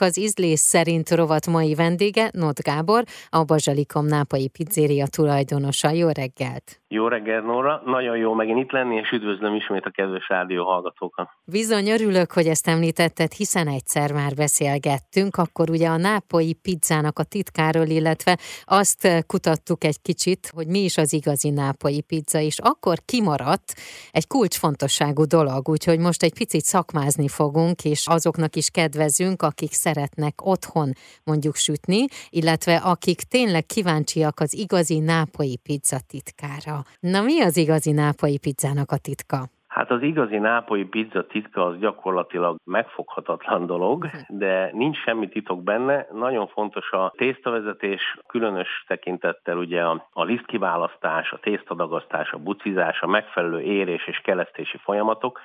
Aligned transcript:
Az 0.00 0.18
ízlés 0.18 0.58
szerint 0.58 1.10
rovat 1.10 1.46
mai 1.46 1.74
vendége 1.74 2.30
Not 2.32 2.58
Gábor, 2.62 3.02
a 3.30 3.44
Bazsalikom 3.44 4.06
Nápai 4.06 4.48
Pizzéria 4.48 5.06
tulajdonosa. 5.06 5.90
Jó 5.90 6.08
reggelt! 6.08 6.80
Jó 6.88 7.08
reggelt, 7.08 7.44
Nóra! 7.44 7.82
Nagyon 7.84 8.16
jó 8.16 8.34
megint 8.34 8.58
itt 8.58 8.70
lenni, 8.70 8.96
és 8.96 9.10
üdvözlöm 9.10 9.54
ismét 9.54 9.84
a 9.84 9.90
kedves 9.90 10.28
rádió 10.28 10.64
hallgatókat. 10.64 11.28
Bizony 11.44 11.88
örülök, 11.88 12.32
hogy 12.32 12.46
ezt 12.46 12.68
említetted, 12.68 13.32
hiszen 13.32 13.68
egyszer 13.68 14.12
már 14.12 14.34
beszélgettünk, 14.34 15.36
akkor 15.36 15.70
ugye 15.70 15.88
a 15.88 15.96
nápoi 15.96 16.52
pizzának 16.52 17.18
a 17.18 17.22
titkáról, 17.22 17.86
illetve 17.86 18.38
azt 18.64 19.24
kutattuk 19.26 19.84
egy 19.84 20.00
kicsit, 20.02 20.50
hogy 20.54 20.66
mi 20.66 20.78
is 20.78 20.96
az 20.96 21.12
igazi 21.12 21.50
nápoi 21.50 22.00
pizza, 22.00 22.38
és 22.38 22.58
akkor 22.58 22.98
kimaradt 23.04 23.74
egy 24.10 24.26
kulcsfontosságú 24.26 25.24
dolog, 25.24 25.68
úgyhogy 25.68 25.98
most 25.98 26.22
egy 26.22 26.34
picit 26.34 26.64
szakmázni 26.64 27.28
fogunk, 27.28 27.84
és 27.84 28.06
azoknak 28.06 28.56
is 28.56 28.70
kedvezünk, 28.70 29.42
akik 29.42 29.72
szeretnek 29.88 30.34
otthon 30.46 30.88
mondjuk 31.24 31.54
sütni, 31.54 32.02
illetve 32.30 32.76
akik 32.76 33.20
tényleg 33.34 33.64
kíváncsiak 33.66 34.40
az 34.40 34.54
igazi 34.54 34.98
nápoi 34.98 35.56
pizza 35.66 35.98
titkára. 36.12 36.76
Na 37.00 37.20
mi 37.22 37.40
az 37.40 37.56
igazi 37.56 37.92
nápoi 37.92 38.38
pizzának 38.38 38.90
a 38.90 38.98
titka? 39.06 39.38
Hát 39.68 39.90
az 39.90 40.02
igazi 40.02 40.38
nápoi 40.38 40.84
pizza 40.84 41.26
titka 41.26 41.66
az 41.66 41.78
gyakorlatilag 41.78 42.56
megfoghatatlan 42.64 43.66
dolog, 43.66 44.06
de 44.28 44.70
nincs 44.72 44.96
semmi 44.96 45.28
titok 45.28 45.62
benne. 45.62 46.06
Nagyon 46.12 46.46
fontos 46.46 46.90
a 46.90 47.12
tésztavezetés, 47.16 48.02
különös 48.26 48.84
tekintettel 48.86 49.56
ugye 49.56 49.82
a, 49.82 50.08
a 50.12 50.24
lisztkiválasztás, 50.24 51.32
a 51.32 51.38
tésztadagasztás, 51.38 52.30
a 52.30 52.38
bucizás, 52.38 53.00
a 53.00 53.06
megfelelő 53.06 53.60
érés 53.60 54.06
és 54.06 54.20
kelesztési 54.24 54.76
folyamatok, 54.76 55.40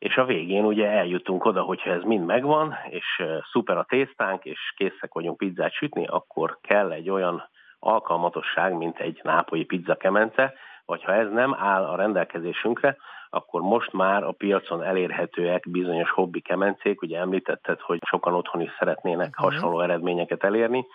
és 0.00 0.16
a 0.16 0.24
végén 0.24 0.64
ugye 0.64 0.90
eljutunk 0.90 1.44
oda, 1.44 1.62
hogyha 1.62 1.90
ez 1.90 2.02
mind 2.02 2.26
megvan, 2.26 2.76
és 2.88 3.22
szuper 3.52 3.76
a 3.76 3.86
tésztánk, 3.88 4.44
és 4.44 4.72
készek 4.76 5.12
vagyunk 5.12 5.36
pizzát 5.36 5.72
sütni, 5.72 6.06
akkor 6.06 6.58
kell 6.60 6.90
egy 6.90 7.10
olyan 7.10 7.48
alkalmatosság, 7.78 8.76
mint 8.76 8.98
egy 8.98 9.20
nápolyi 9.22 9.64
pizza 9.64 9.94
kemence, 9.94 10.54
vagy 10.84 11.04
ha 11.04 11.14
ez 11.14 11.30
nem 11.30 11.54
áll 11.54 11.84
a 11.84 11.96
rendelkezésünkre, 11.96 12.96
akkor 13.30 13.60
most 13.60 13.92
már 13.92 14.24
a 14.24 14.32
piacon 14.32 14.82
elérhetőek 14.82 15.70
bizonyos 15.70 16.10
hobbi 16.10 16.40
kemencék, 16.40 17.02
ugye 17.02 17.18
említetted, 17.18 17.80
hogy 17.80 17.98
sokan 18.06 18.34
otthon 18.34 18.60
is 18.60 18.70
szeretnének 18.78 19.28
uh-huh. 19.28 19.52
hasonló 19.52 19.80
eredményeket 19.80 20.44
elérni, 20.44 20.86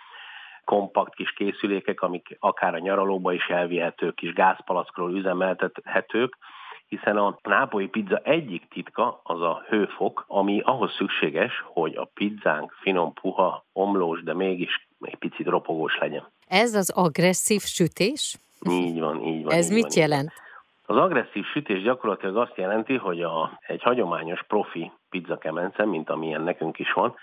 kompakt 0.64 1.14
kis 1.14 1.32
készülékek, 1.32 2.00
amik 2.00 2.36
akár 2.40 2.74
a 2.74 2.78
nyaralóba 2.78 3.32
is 3.32 3.46
elvihetők, 3.46 4.14
kis 4.14 4.32
gázpalackról 4.32 5.12
üzemeltethetők, 5.12 6.36
hiszen 6.88 7.16
a 7.16 7.38
nápolyi 7.42 7.86
pizza 7.86 8.16
egyik 8.16 8.68
titka 8.68 9.20
az 9.22 9.40
a 9.40 9.64
hőfok, 9.68 10.24
ami 10.26 10.60
ahhoz 10.64 10.92
szükséges, 10.92 11.62
hogy 11.64 11.96
a 11.96 12.08
pizzánk 12.14 12.72
finom, 12.72 13.12
puha, 13.12 13.64
omlós, 13.72 14.22
de 14.22 14.34
mégis 14.34 14.88
egy 15.00 15.16
picit 15.16 15.46
ropogós 15.46 15.98
legyen. 15.98 16.24
Ez 16.48 16.74
az 16.74 16.90
agresszív 16.90 17.60
sütés? 17.60 18.36
Így 18.70 19.00
van, 19.00 19.22
így 19.22 19.44
van. 19.44 19.54
Ez 19.54 19.68
így 19.68 19.74
mit 19.74 19.94
van, 19.94 20.02
jelent? 20.02 20.32
Az 20.86 20.96
agresszív 20.96 21.44
sütés 21.44 21.82
gyakorlatilag 21.82 22.36
azt 22.36 22.56
jelenti, 22.56 22.96
hogy 22.96 23.22
a, 23.22 23.58
egy 23.66 23.82
hagyományos 23.82 24.42
profi 24.42 24.92
pizza 25.10 25.38
kemence, 25.38 25.84
mint 25.84 26.10
amilyen 26.10 26.42
nekünk 26.42 26.78
is 26.78 26.92
van, 26.92 27.14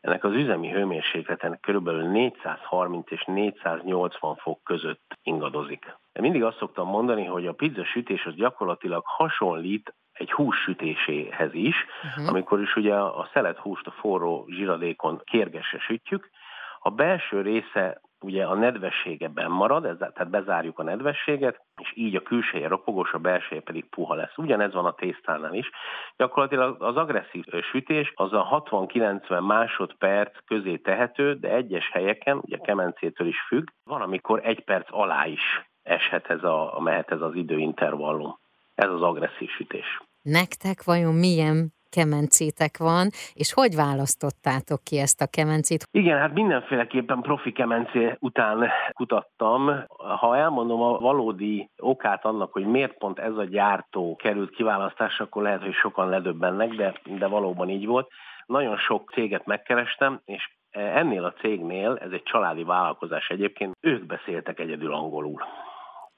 ennek 0.00 0.24
az 0.24 0.32
üzemi 0.32 0.70
hőmérsékleten 0.70 1.58
kb. 1.60 1.88
430 1.88 3.10
és 3.10 3.24
480 3.24 4.36
fok 4.36 4.62
között 4.64 5.18
ingadozik. 5.22 5.96
De 6.12 6.20
mindig 6.20 6.44
azt 6.44 6.58
szoktam 6.58 6.88
mondani, 6.88 7.24
hogy 7.24 7.46
a 7.46 7.52
pizza 7.52 7.84
sütés 7.84 8.26
az 8.26 8.34
gyakorlatilag 8.34 9.02
hasonlít 9.06 9.94
egy 10.12 10.32
hús 10.32 10.56
sütéséhez 10.56 11.54
is, 11.54 11.76
uh-huh. 12.04 12.28
amikor 12.28 12.60
is 12.60 12.76
ugye 12.76 12.94
a 12.94 13.28
szelet 13.32 13.58
húst 13.58 13.86
a 13.86 13.90
forró 13.90 14.46
zsiradékon 14.48 15.20
kérgesre 15.24 15.78
sütjük, 15.78 16.30
a 16.78 16.90
belső 16.90 17.40
része 17.40 18.00
ugye 18.20 18.44
a 18.44 18.54
nedvessége 18.54 19.30
marad, 19.48 19.84
ez, 19.84 19.96
tehát 19.98 20.30
bezárjuk 20.30 20.78
a 20.78 20.82
nedvességet, 20.82 21.60
és 21.76 21.92
így 21.94 22.16
a 22.16 22.22
külseje 22.22 22.68
ropogós, 22.68 23.12
a 23.12 23.18
belseje 23.18 23.60
pedig 23.60 23.88
puha 23.88 24.14
lesz. 24.14 24.36
Ugyanez 24.36 24.72
van 24.72 24.84
a 24.84 24.94
tésztánál 24.94 25.54
is. 25.54 25.70
Gyakorlatilag 26.16 26.82
az 26.82 26.96
agresszív 26.96 27.44
sütés 27.70 28.12
az 28.14 28.32
a 28.32 28.64
60-90 28.70 29.46
másodperc 29.46 30.44
közé 30.46 30.76
tehető, 30.76 31.34
de 31.34 31.48
egyes 31.48 31.90
helyeken, 31.92 32.36
ugye 32.36 32.56
kemencétől 32.56 33.26
is 33.26 33.40
függ, 33.48 33.68
van, 33.84 34.00
amikor 34.00 34.40
egy 34.44 34.64
perc 34.64 34.86
alá 34.90 35.26
is 35.26 35.70
eshet 35.82 36.30
ez 36.30 36.44
a, 36.44 36.78
mehet 36.80 37.10
ez 37.10 37.20
az 37.20 37.34
időintervallum. 37.34 38.38
Ez 38.74 38.90
az 38.90 39.02
agresszív 39.02 39.48
sütés. 39.48 40.02
Nektek 40.22 40.84
vajon 40.84 41.14
milyen 41.14 41.72
kemencétek 41.90 42.78
van, 42.78 43.06
és 43.34 43.52
hogy 43.52 43.74
választottátok 43.74 44.80
ki 44.84 44.98
ezt 44.98 45.20
a 45.20 45.26
kemencét? 45.26 45.86
Igen, 45.90 46.18
hát 46.18 46.32
mindenféleképpen 46.32 47.20
profi 47.20 47.52
kemencé 47.52 48.16
után 48.18 48.70
kutattam. 48.92 49.70
Ha 49.96 50.36
elmondom 50.36 50.82
a 50.82 50.98
valódi 50.98 51.68
okát 51.78 52.24
annak, 52.24 52.52
hogy 52.52 52.66
miért 52.66 52.98
pont 52.98 53.18
ez 53.18 53.36
a 53.36 53.44
gyártó 53.44 54.16
került 54.16 54.50
kiválasztásra, 54.50 55.24
akkor 55.24 55.42
lehet, 55.42 55.62
hogy 55.62 55.74
sokan 55.74 56.08
ledöbbennek, 56.08 56.74
de, 56.74 56.94
de 57.04 57.26
valóban 57.26 57.68
így 57.68 57.86
volt. 57.86 58.08
Nagyon 58.46 58.76
sok 58.76 59.10
céget 59.12 59.46
megkerestem, 59.46 60.20
és 60.24 60.50
ennél 60.70 61.24
a 61.24 61.32
cégnél, 61.32 61.98
ez 62.00 62.10
egy 62.12 62.22
családi 62.22 62.64
vállalkozás 62.64 63.28
egyébként, 63.28 63.76
ők 63.80 64.06
beszéltek 64.06 64.58
egyedül 64.58 64.94
angolul. 64.94 65.42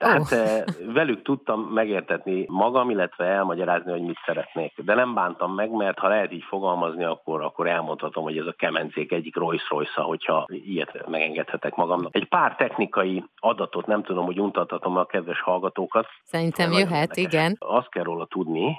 Tehát 0.03 0.33
oh. 0.33 0.93
velük 0.93 1.23
tudtam 1.23 1.61
megértetni 1.61 2.45
magam, 2.49 2.91
illetve 2.91 3.25
elmagyarázni, 3.25 3.91
hogy 3.91 4.03
mit 4.03 4.19
szeretnék. 4.27 4.73
De 4.77 4.95
nem 4.95 5.15
bántam 5.15 5.55
meg, 5.55 5.71
mert 5.71 5.99
ha 5.99 6.09
lehet 6.09 6.33
így 6.33 6.45
fogalmazni, 6.49 7.05
akkor, 7.05 7.43
akkor 7.43 7.67
elmondhatom, 7.67 8.23
hogy 8.23 8.39
ez 8.39 8.47
a 8.47 8.53
kemencék 8.53 9.13
egyik 9.13 9.37
Rolls 9.37 9.69
royce 9.69 10.01
hogyha 10.01 10.47
ilyet 10.49 11.09
megengedhetek 11.09 11.75
magamnak. 11.75 12.17
Egy 12.17 12.29
pár 12.29 12.57
technikai 12.57 13.25
adatot 13.37 13.87
nem 13.87 14.03
tudom, 14.03 14.25
hogy 14.25 14.41
untathatom 14.41 14.97
a 14.97 15.05
kedves 15.05 15.41
hallgatókat. 15.41 16.07
Szerintem 16.25 16.73
jöhet, 16.73 17.17
igen. 17.17 17.57
Azt 17.59 17.91
kell 17.91 18.05
róla 18.05 18.27
tudni, 18.27 18.77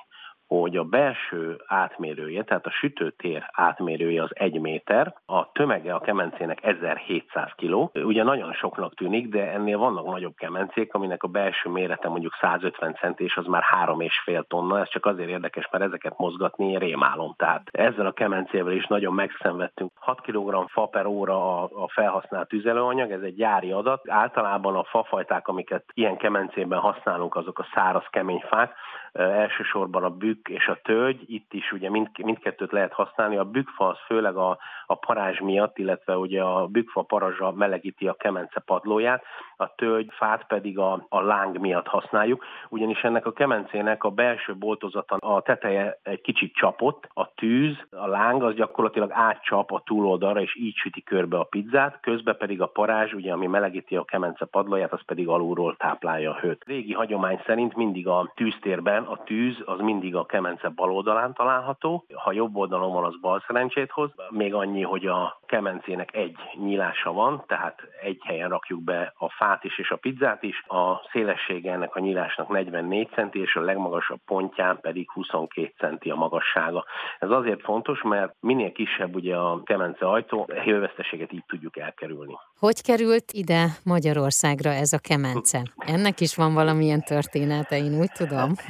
hogy 0.59 0.77
a 0.77 0.83
belső 0.83 1.61
átmérője, 1.65 2.43
tehát 2.43 2.65
a 2.65 2.71
sütőtér 2.71 3.49
átmérője 3.51 4.23
az 4.23 4.29
egy 4.33 4.59
méter, 4.59 5.15
a 5.25 5.51
tömege 5.51 5.93
a 5.93 5.99
kemencének 5.99 6.63
1700 6.63 7.51
kg. 7.55 8.05
Ugye 8.05 8.23
nagyon 8.23 8.53
soknak 8.53 8.95
tűnik, 8.95 9.29
de 9.29 9.51
ennél 9.51 9.77
vannak 9.77 10.05
nagyobb 10.05 10.35
kemencék, 10.35 10.93
aminek 10.93 11.23
a 11.23 11.27
belső 11.27 11.69
mérete 11.69 12.09
mondjuk 12.09 12.37
150 12.41 12.95
cent, 12.95 13.19
és 13.19 13.37
az 13.37 13.45
már 13.45 13.63
3,5 13.85 14.47
tonna. 14.47 14.79
Ez 14.79 14.89
csak 14.89 15.05
azért 15.05 15.29
érdekes, 15.29 15.67
mert 15.71 15.83
ezeket 15.83 16.17
mozgatni 16.17 16.77
rémálom. 16.77 17.33
Tehát 17.37 17.61
ezzel 17.71 18.05
a 18.05 18.11
kemencével 18.11 18.73
is 18.73 18.87
nagyon 18.87 19.13
megszenvedtünk. 19.13 19.91
6 19.95 20.21
kg 20.21 20.69
fa 20.69 20.85
per 20.85 21.05
óra 21.05 21.61
a, 21.61 21.87
felhasznált 21.87 22.47
tüzelőanyag, 22.47 23.11
ez 23.11 23.21
egy 23.21 23.35
gyári 23.35 23.71
adat. 23.71 24.09
Általában 24.09 24.75
a 24.75 24.83
fafajták, 24.83 25.47
amiket 25.47 25.83
ilyen 25.93 26.17
kemencében 26.17 26.79
használunk, 26.79 27.35
azok 27.35 27.59
a 27.59 27.67
száraz 27.73 28.05
kemény 28.09 28.43
fák, 28.47 28.73
elsősorban 29.13 30.03
a 30.03 30.09
bükk 30.43 30.57
és 30.57 30.67
a 30.67 30.79
tölgy, 30.83 31.23
itt 31.27 31.53
is 31.53 31.71
ugye 31.71 31.89
mind, 31.89 32.07
mindkettőt 32.23 32.71
lehet 32.71 32.93
használni. 32.93 33.37
A 33.37 33.43
bükkfa 33.43 33.87
az 33.87 33.97
főleg 34.05 34.35
a, 34.35 34.57
a 34.85 34.95
parázs 34.95 35.39
miatt, 35.39 35.77
illetve 35.77 36.17
ugye 36.17 36.41
a 36.41 36.67
bükkfa 36.67 37.01
parazsa 37.01 37.51
melegíti 37.51 38.07
a 38.07 38.13
kemence 38.13 38.59
padlóját, 38.59 39.23
a 39.57 39.75
tölgy 39.75 40.09
fát 40.11 40.47
pedig 40.47 40.79
a, 40.79 41.05
a 41.09 41.21
láng 41.21 41.59
miatt 41.59 41.87
használjuk, 41.87 42.45
ugyanis 42.69 43.03
ennek 43.03 43.25
a 43.25 43.33
kemencének 43.33 44.03
a 44.03 44.09
belső 44.09 44.55
boltozata 44.55 45.15
a 45.15 45.41
teteje 45.41 45.99
egy 46.03 46.21
kicsit 46.21 46.53
csapott, 46.53 47.09
a 47.13 47.33
tűz, 47.33 47.77
a 47.91 48.07
láng 48.07 48.43
az 48.43 48.53
gyakorlatilag 48.53 49.11
átcsap 49.11 49.71
a 49.71 49.81
túloldalra, 49.85 50.41
és 50.41 50.55
így 50.55 50.75
süti 50.75 51.03
körbe 51.03 51.37
a 51.37 51.43
pizzát, 51.43 51.99
közben 52.01 52.37
pedig 52.37 52.61
a 52.61 52.67
parázs, 52.67 53.13
ugye, 53.13 53.31
ami 53.31 53.47
melegíti 53.47 53.95
a 53.95 54.03
kemence 54.03 54.45
padlóját, 54.45 54.93
az 54.93 55.05
pedig 55.05 55.27
alulról 55.27 55.75
táplálja 55.75 56.31
a 56.31 56.39
hőt. 56.39 56.63
Régi 56.65 56.93
hagyomány 56.93 57.41
szerint 57.45 57.75
mindig 57.75 58.07
a 58.07 58.31
tűztérben 58.35 59.03
a 59.03 59.23
tűz 59.23 59.61
az 59.65 59.79
mindig 59.79 60.15
a 60.15 60.25
kemence 60.33 60.69
bal 60.69 60.91
oldalán 60.91 61.33
található, 61.33 62.05
ha 62.13 62.31
jobb 62.31 62.55
oldalon 62.55 62.93
van, 62.93 63.03
az 63.03 63.19
bal 63.21 63.43
szerencsét 63.47 63.91
hoz. 63.91 64.09
Még 64.29 64.53
annyi, 64.53 64.81
hogy 64.81 65.05
a 65.05 65.39
kemencének 65.53 66.15
egy 66.15 66.35
nyílása 66.53 67.11
van, 67.11 67.43
tehát 67.47 67.79
egy 68.01 68.21
helyen 68.25 68.49
rakjuk 68.49 68.83
be 68.83 69.13
a 69.17 69.29
fát 69.29 69.63
is 69.63 69.79
és 69.79 69.89
a 69.89 69.95
pizzát 69.95 70.43
is. 70.43 70.63
A 70.67 71.09
szélessége 71.11 71.71
ennek 71.71 71.95
a 71.95 71.99
nyílásnak 71.99 72.49
44 72.49 73.09
centi, 73.09 73.39
és 73.39 73.55
a 73.55 73.61
legmagasabb 73.61 74.19
pontján 74.25 74.79
pedig 74.81 75.11
22 75.11 75.73
centi 75.77 76.09
a 76.09 76.15
magassága. 76.15 76.85
Ez 77.19 77.29
azért 77.29 77.61
fontos, 77.61 78.01
mert 78.01 78.35
minél 78.39 78.71
kisebb 78.71 79.15
ugye 79.15 79.35
a 79.35 79.63
kemence 79.63 80.05
ajtó, 80.05 80.45
a 80.49 80.61
hőveszteséget 80.61 81.33
így 81.33 81.45
tudjuk 81.47 81.77
elkerülni. 81.77 82.33
Hogy 82.59 82.81
került 82.81 83.31
ide 83.31 83.65
Magyarországra 83.83 84.69
ez 84.69 84.93
a 84.93 84.99
kemence? 84.99 85.61
Ennek 85.77 86.19
is 86.19 86.35
van 86.35 86.53
valamilyen 86.53 87.01
története, 87.01 87.77
én 87.77 87.99
úgy 87.99 88.11
tudom. 88.11 88.51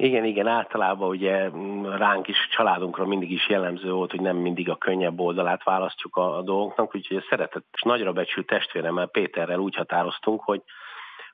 Igen, 0.00 0.24
igen, 0.24 0.46
általában 0.46 1.08
ugye 1.08 1.50
ránk 1.96 2.28
is, 2.28 2.36
családunkra 2.50 3.06
mindig 3.06 3.30
is 3.30 3.48
jellemző 3.48 3.92
volt, 3.92 4.10
hogy 4.10 4.20
nem 4.20 4.36
mindig 4.36 4.70
a 4.70 4.76
könnyebb 4.76 5.20
oldalát 5.20 5.64
választjuk 5.64 6.07
a, 6.16 6.36
a 6.36 6.42
dolgoknak, 6.42 6.94
úgyhogy 6.94 7.16
a 7.16 7.26
szeretett 7.28 7.66
és 7.72 7.82
nagyra 7.82 8.12
becsült 8.12 8.46
testvéremmel, 8.46 9.06
Péterrel 9.06 9.58
úgy 9.58 9.74
határoztunk, 9.74 10.42
hogy 10.42 10.62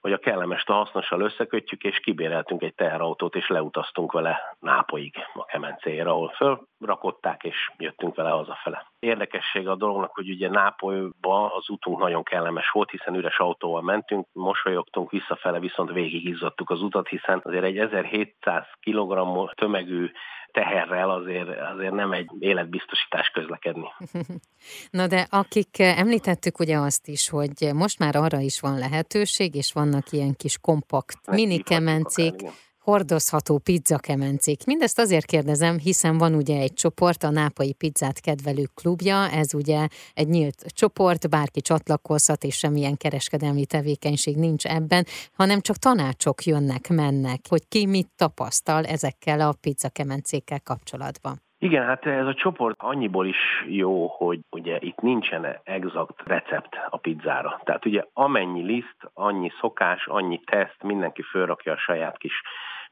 hogy 0.04 0.12
a 0.12 0.18
kellemes 0.18 0.64
a 0.64 0.72
hasznossal 0.72 1.20
összekötjük, 1.20 1.82
és 1.82 1.98
kibéreltünk 2.00 2.62
egy 2.62 2.74
teherautót, 2.74 3.34
és 3.34 3.48
leutaztunk 3.48 4.12
vele 4.12 4.56
Nápolyig 4.60 5.14
a 5.34 5.44
kemencéjére, 5.44 6.10
ahol 6.10 6.32
fölrakották, 6.36 7.42
és 7.42 7.70
jöttünk 7.76 8.14
vele 8.14 8.30
hazafele. 8.30 8.86
Érdekessége 9.04 9.70
a 9.70 9.76
dolognak, 9.76 10.14
hogy 10.14 10.30
ugye 10.30 10.48
Nápolyba 10.48 11.54
az 11.54 11.70
utunk 11.70 11.98
nagyon 11.98 12.22
kellemes 12.22 12.70
volt, 12.70 12.90
hiszen 12.90 13.14
üres 13.14 13.38
autóval 13.38 13.82
mentünk, 13.82 14.26
mosolyogtunk 14.32 15.10
visszafele, 15.10 15.58
viszont 15.58 15.92
végig 15.92 16.44
az 16.64 16.82
utat, 16.82 17.08
hiszen 17.08 17.40
azért 17.44 17.64
egy 17.64 17.78
1700 17.78 18.64
kg 18.80 19.18
tömegű 19.54 20.10
teherrel 20.54 21.10
azért, 21.10 21.48
azért 21.74 21.92
nem 21.92 22.12
egy 22.12 22.30
életbiztosítás 22.38 23.28
közlekedni. 23.28 23.88
Na 24.98 25.06
de 25.06 25.26
akik 25.30 25.78
említettük 25.78 26.58
ugye 26.58 26.76
azt 26.76 27.08
is, 27.08 27.28
hogy 27.28 27.70
most 27.74 27.98
már 27.98 28.16
arra 28.16 28.38
is 28.38 28.60
van 28.60 28.78
lehetőség, 28.78 29.54
és 29.54 29.72
vannak 29.72 30.10
ilyen 30.10 30.34
kis 30.36 30.58
kompakt 30.58 31.30
mini 31.30 31.58
kemencék, 31.58 32.34
hordozható 32.84 33.58
pizzakemencék. 33.58 34.66
Mindezt 34.66 34.98
azért 34.98 35.26
kérdezem, 35.26 35.78
hiszen 35.78 36.18
van 36.18 36.34
ugye 36.34 36.60
egy 36.60 36.72
csoport, 36.72 37.22
a 37.22 37.30
Nápai 37.30 37.72
Pizzát 37.72 38.20
kedvelő 38.20 38.64
klubja, 38.74 39.28
ez 39.40 39.54
ugye 39.54 39.86
egy 40.14 40.28
nyílt 40.28 40.64
csoport, 40.74 41.30
bárki 41.30 41.60
csatlakozhat, 41.60 42.42
és 42.42 42.56
semmilyen 42.56 42.96
kereskedelmi 42.96 43.66
tevékenység 43.66 44.36
nincs 44.36 44.64
ebben, 44.66 45.04
hanem 45.36 45.60
csak 45.60 45.76
tanácsok 45.76 46.44
jönnek, 46.44 46.88
mennek, 46.88 47.40
hogy 47.48 47.68
ki 47.68 47.86
mit 47.86 48.08
tapasztal 48.16 48.84
ezekkel 48.84 49.40
a 49.40 49.54
pizzakemencékkel 49.60 50.60
kapcsolatban. 50.60 51.34
Igen, 51.58 51.84
hát 51.84 52.06
ez 52.06 52.26
a 52.26 52.34
csoport 52.34 52.76
annyiból 52.78 53.26
is 53.26 53.64
jó, 53.66 54.06
hogy 54.06 54.40
ugye 54.50 54.78
itt 54.80 55.00
nincsen 55.00 55.46
exakt 55.62 56.22
recept 56.26 56.76
a 56.88 56.96
pizzára. 56.96 57.60
Tehát 57.64 57.86
ugye 57.86 58.04
amennyi 58.12 58.62
liszt, 58.62 58.96
annyi 59.12 59.50
szokás, 59.60 60.06
annyi 60.06 60.40
teszt, 60.44 60.82
mindenki 60.82 61.22
fölrakja 61.22 61.72
a 61.72 61.76
saját 61.76 62.18
kis 62.18 62.42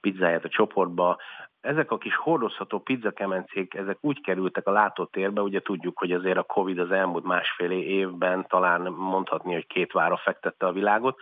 pizzáját 0.02 0.44
a 0.44 0.48
csoportba. 0.48 1.18
Ezek 1.60 1.90
a 1.90 1.98
kis 1.98 2.16
hordozható 2.16 2.78
pizzakemencék, 2.78 3.74
ezek 3.74 3.98
úgy 4.00 4.20
kerültek 4.20 4.66
a 4.66 4.70
látótérbe, 4.72 5.40
ugye 5.40 5.60
tudjuk, 5.60 5.98
hogy 5.98 6.12
azért 6.12 6.36
a 6.36 6.42
Covid 6.42 6.78
az 6.78 6.90
elmúlt 6.90 7.24
másfél 7.24 7.70
évben 7.70 8.46
talán 8.48 8.80
mondhatni, 8.92 9.52
hogy 9.52 9.66
két 9.66 9.92
vára 9.92 10.16
fektette 10.16 10.66
a 10.66 10.72
világot, 10.72 11.18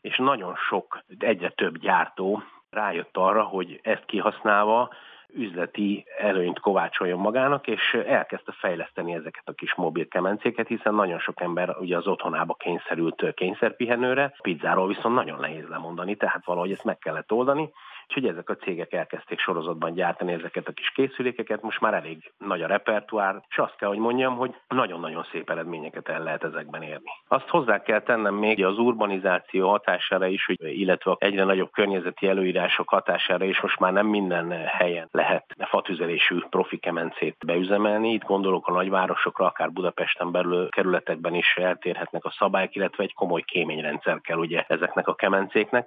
és 0.00 0.16
nagyon 0.16 0.54
sok, 0.56 0.98
egyre 1.18 1.48
több 1.48 1.78
gyártó 1.78 2.42
rájött 2.70 3.16
arra, 3.16 3.42
hogy 3.42 3.80
ezt 3.82 4.04
kihasználva 4.04 4.90
üzleti 5.32 6.04
előnyt 6.18 6.58
kovácsoljon 6.60 7.18
magának, 7.18 7.66
és 7.66 7.96
elkezdte 8.06 8.52
fejleszteni 8.52 9.14
ezeket 9.14 9.48
a 9.48 9.52
kis 9.52 9.74
mobil 9.74 10.08
kemencéket, 10.08 10.68
hiszen 10.68 10.94
nagyon 10.94 11.18
sok 11.18 11.40
ember 11.40 11.76
ugye 11.78 11.96
az 11.96 12.06
otthonába 12.06 12.54
kényszerült 12.54 13.34
kényszerpihenőre, 13.34 14.34
pizzáról 14.42 14.86
viszont 14.86 15.14
nagyon 15.14 15.40
nehéz 15.40 15.68
lemondani, 15.68 16.16
tehát 16.16 16.44
valahogy 16.44 16.72
ezt 16.72 16.84
meg 16.84 16.98
kellett 16.98 17.32
oldani, 17.32 17.70
Úgyhogy 18.08 18.26
ezek 18.26 18.50
a 18.50 18.56
cégek 18.56 18.92
elkezdték 18.92 19.38
sorozatban 19.38 19.94
gyártani 19.94 20.32
ezeket 20.32 20.68
a 20.68 20.72
kis 20.72 20.90
készülékeket, 20.90 21.62
most 21.62 21.80
már 21.80 21.94
elég 21.94 22.32
nagy 22.38 22.62
a 22.62 22.66
repertoár, 22.66 23.42
és 23.48 23.58
azt 23.58 23.76
kell, 23.76 23.88
hogy 23.88 23.98
mondjam, 23.98 24.36
hogy 24.36 24.54
nagyon-nagyon 24.68 25.26
szép 25.32 25.50
eredményeket 25.50 26.08
el 26.08 26.22
lehet 26.22 26.44
ezekben 26.44 26.82
érni. 26.82 27.10
Azt 27.28 27.48
hozzá 27.48 27.82
kell 27.82 28.00
tennem 28.00 28.34
még 28.34 28.64
az 28.64 28.78
urbanizáció 28.78 29.68
hatására 29.68 30.26
is, 30.26 30.46
hogy, 30.46 30.56
illetve 30.60 31.16
egyre 31.18 31.44
nagyobb 31.44 31.70
környezeti 31.72 32.28
előírások 32.28 32.88
hatására 32.88 33.44
is 33.44 33.60
most 33.60 33.78
már 33.78 33.92
nem 33.92 34.06
minden 34.06 34.50
helyen 34.50 35.08
lehet 35.14 35.44
fatüzelésű 35.58 36.38
profi 36.50 36.76
kemencét 36.76 37.36
beüzemelni. 37.46 38.12
Itt 38.12 38.24
gondolok 38.24 38.68
a 38.68 38.72
nagyvárosokra, 38.72 39.46
akár 39.46 39.72
Budapesten 39.72 40.30
belül 40.30 40.68
kerületekben 40.68 41.34
is 41.34 41.56
eltérhetnek 41.56 42.24
a 42.24 42.34
szabályok, 42.38 42.74
illetve 42.74 43.02
egy 43.02 43.14
komoly 43.14 43.42
kéményrendszer 43.42 44.20
kell 44.20 44.38
ugye 44.38 44.64
ezeknek 44.68 45.08
a 45.08 45.14
kemencéknek 45.14 45.86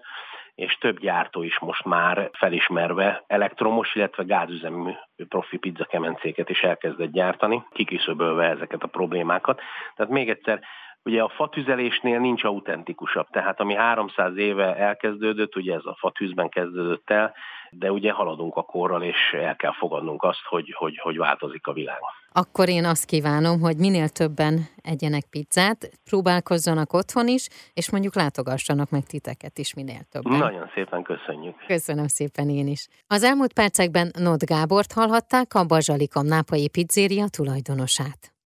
és 0.57 0.77
több 0.77 0.99
gyártó 0.99 1.43
is 1.43 1.59
most 1.59 1.85
már 1.85 2.29
felismerve 2.33 3.23
elektromos, 3.27 3.95
illetve 3.95 4.23
gázüzemű 4.23 4.91
profi 5.29 5.57
pizza 5.57 5.85
kemencéket 5.85 6.49
is 6.49 6.61
elkezdett 6.61 7.11
gyártani, 7.11 7.63
kiküszöbölve 7.71 8.45
ezeket 8.45 8.83
a 8.83 8.87
problémákat. 8.87 9.61
Tehát 9.95 10.11
még 10.11 10.29
egyszer, 10.29 10.59
Ugye 11.07 11.21
a 11.21 11.29
fatüzelésnél 11.35 12.19
nincs 12.19 12.43
autentikusabb, 12.43 13.27
tehát 13.29 13.59
ami 13.59 13.75
300 13.75 14.37
éve 14.37 14.75
elkezdődött, 14.75 15.55
ugye 15.55 15.73
ez 15.73 15.85
a 15.85 15.95
fatűzben 15.99 16.49
kezdődött 16.49 17.09
el, 17.09 17.33
de 17.71 17.91
ugye 17.91 18.11
haladunk 18.11 18.55
a 18.55 18.61
korral, 18.61 19.03
és 19.03 19.33
el 19.33 19.55
kell 19.55 19.73
fogadnunk 19.73 20.23
azt, 20.23 20.43
hogy, 20.49 20.73
hogy, 20.77 20.97
hogy 20.97 21.17
változik 21.17 21.67
a 21.67 21.73
világ. 21.73 21.99
Akkor 22.31 22.69
én 22.69 22.85
azt 22.85 23.05
kívánom, 23.05 23.59
hogy 23.59 23.77
minél 23.77 24.09
többen 24.09 24.59
egyenek 24.81 25.23
pizzát, 25.29 25.89
próbálkozzanak 26.09 26.93
otthon 26.93 27.27
is, 27.27 27.47
és 27.73 27.91
mondjuk 27.91 28.15
látogassanak 28.15 28.89
meg 28.89 29.03
titeket 29.05 29.57
is 29.57 29.73
minél 29.73 30.01
többen. 30.11 30.37
Nagyon 30.37 30.69
szépen 30.73 31.03
köszönjük. 31.03 31.55
Köszönöm 31.67 32.07
szépen 32.07 32.49
én 32.49 32.67
is. 32.67 32.87
Az 33.07 33.23
elmúlt 33.23 33.53
percekben 33.53 34.11
Not 34.19 34.45
Gábort 34.45 34.93
hallhatták, 34.93 35.53
a 35.53 35.65
Bazsalikom 35.65 36.25
Nápai 36.25 36.69
Pizzéria 36.69 37.25
tulajdonosát. 37.37 38.31